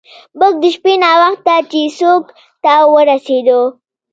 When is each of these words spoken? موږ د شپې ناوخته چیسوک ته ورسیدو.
موږ 0.39 0.53
د 0.61 0.65
شپې 0.75 0.93
ناوخته 1.03 1.55
چیسوک 1.71 2.25
ته 2.63 2.73
ورسیدو. 2.93 3.61